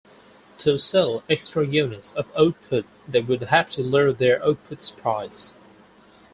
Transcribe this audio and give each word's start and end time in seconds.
To 0.57 0.79
sell 0.79 1.23
extra 1.29 1.63
units 1.63 2.11
of 2.13 2.31
output, 2.35 2.87
they 3.07 3.21
would 3.21 3.43
have 3.43 3.69
to 3.73 3.83
lower 3.83 4.11
their 4.11 4.43
output's 4.43 4.89
price. 4.89 5.53